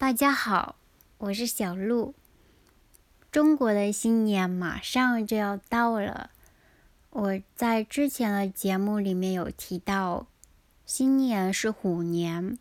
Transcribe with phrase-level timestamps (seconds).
[0.00, 0.76] 大家好，
[1.18, 2.14] 我是小鹿。
[3.32, 6.30] 中国的新年马上就要到了，
[7.10, 10.28] 我在之前的节目里面有提到，
[10.86, 12.56] 新年是虎年。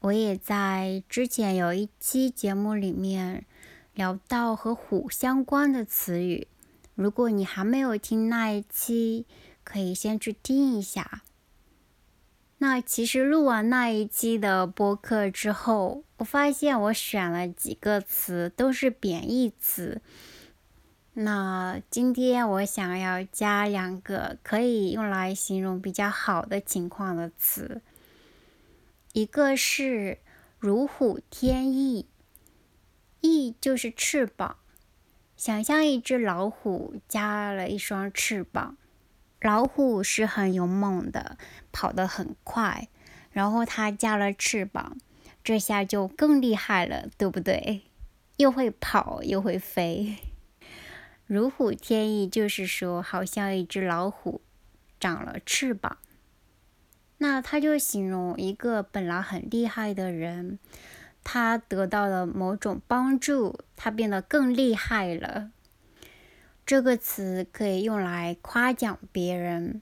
[0.00, 3.46] 我也在之前有一期节目里面
[3.94, 6.48] 聊到和虎相关的词语。
[6.96, 9.26] 如果你还没有听那一期，
[9.62, 11.22] 可以先去听一下。
[12.60, 20.02] 那其实录完那一期的播客之后，我发现我选了几个词都是贬义词。
[21.14, 27.80] 那今天我想要加两个可以用来形容比较好的情况的词，
[29.12, 30.18] 一个是
[30.58, 32.06] “如虎添翼
[33.22, 34.56] ”，“翼”就是翅膀，
[35.36, 38.76] 想象一只老虎加了一双翅膀。
[39.40, 41.38] 老虎是很勇猛的，
[41.70, 42.88] 跑得很快，
[43.30, 44.96] 然后它加了翅膀，
[45.44, 47.82] 这下就更厉害了，对不对？
[48.36, 50.16] 又会跑又会飞，
[51.26, 54.40] 如虎添翼，就是说好像一只老虎
[54.98, 55.98] 长了翅膀。
[57.18, 60.58] 那它就形容一个本来很厉害的人，
[61.24, 65.50] 他得到了某种帮助，他变得更厉害了。
[66.68, 69.80] 这个词可以用来夸奖别人。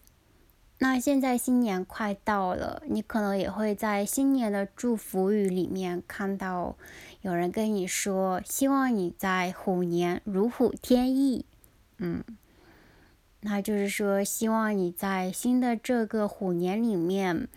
[0.79, 6.77] 那现在新年快到了，你可能也会在新年的祝福语里面看到
[7.23, 11.45] 有人跟你说：“希望你在虎年如虎添翼。”
[11.99, 12.23] 嗯，
[13.41, 17.49] 那就是说希望你在新的这个虎年里面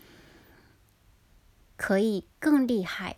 [1.75, 3.17] 可以更厉害。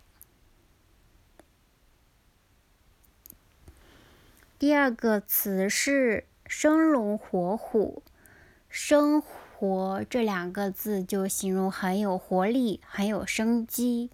[4.62, 8.04] 第二个词是生龙活虎，
[8.68, 14.08] 生活这两个字就形容很有活力、很有生机。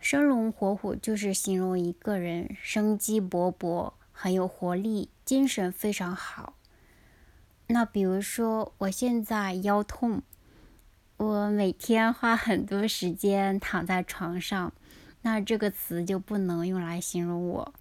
[0.00, 6.54] 生龙活虎就是形容一个人生机勃勃、很有活力、精神非常好。
[7.66, 10.22] 那比如说，我现在腰痛，
[11.18, 14.72] 我每天花很多时间躺在床上，
[15.20, 17.74] 那这个词就不能用来形容我。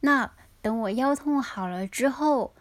[0.00, 0.30] 那
[0.62, 2.52] 等我腰痛好了之后，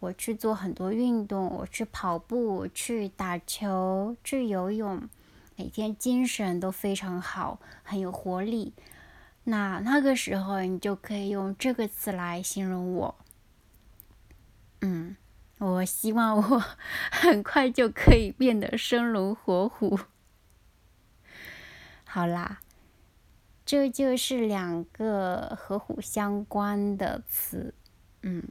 [0.00, 5.08] 我去做很多运动，我去跑步，去打球，去游泳，
[5.56, 8.72] 每天精神都非常好，很有活力。
[9.44, 13.14] 那那个时候，你就可以用这个词来形容我。
[14.80, 15.16] 嗯，
[15.58, 16.64] 我希望我
[17.12, 20.00] 很快就可以变得生龙活虎。
[22.04, 22.60] 好啦。
[23.74, 27.74] 这就是两个和虎相关的词，
[28.22, 28.44] 嗯，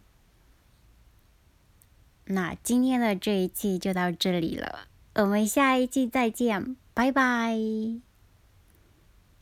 [2.25, 8.12] 那今天的这一期就到这里了，我们下一期再见，拜拜。